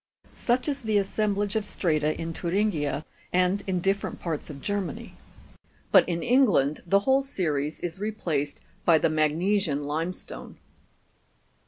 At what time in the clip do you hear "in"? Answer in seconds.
2.19-2.33, 3.67-3.79, 6.09-6.23